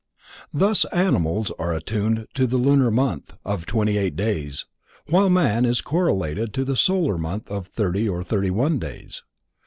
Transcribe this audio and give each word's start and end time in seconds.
Thus 0.51 0.83
animals 0.85 1.51
are 1.59 1.75
attuned 1.75 2.25
to 2.33 2.47
the 2.47 2.57
lunar 2.57 2.89
month 2.89 3.35
of 3.45 3.67
twenty 3.67 3.99
eight 3.99 4.15
days, 4.15 4.65
while 5.05 5.29
man 5.29 5.63
is 5.63 5.79
correlated 5.79 6.55
to 6.55 6.65
the 6.65 6.75
solar 6.75 7.19
month 7.19 7.51
of 7.51 7.67
thirty 7.67 8.09
or 8.09 8.23
thirty 8.23 8.49
one 8.49 8.79
days. 8.79 9.21